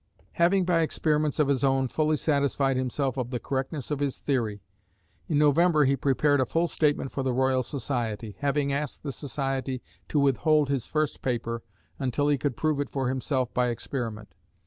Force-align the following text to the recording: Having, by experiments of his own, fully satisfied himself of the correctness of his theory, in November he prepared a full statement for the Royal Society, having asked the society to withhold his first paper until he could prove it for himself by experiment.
Having, 0.31 0.65
by 0.65 0.81
experiments 0.81 1.37
of 1.37 1.47
his 1.47 1.63
own, 1.63 1.87
fully 1.87 2.15
satisfied 2.17 2.75
himself 2.75 3.17
of 3.17 3.29
the 3.29 3.39
correctness 3.39 3.91
of 3.91 3.99
his 3.99 4.17
theory, 4.17 4.63
in 5.27 5.37
November 5.37 5.85
he 5.85 5.95
prepared 5.95 6.39
a 6.39 6.45
full 6.47 6.67
statement 6.67 7.11
for 7.11 7.21
the 7.21 7.33
Royal 7.35 7.61
Society, 7.61 8.35
having 8.39 8.73
asked 8.73 9.03
the 9.03 9.11
society 9.11 9.79
to 10.07 10.19
withhold 10.19 10.69
his 10.69 10.87
first 10.87 11.21
paper 11.21 11.61
until 11.99 12.29
he 12.29 12.37
could 12.39 12.57
prove 12.57 12.79
it 12.79 12.89
for 12.89 13.09
himself 13.09 13.53
by 13.53 13.67
experiment. 13.69 14.33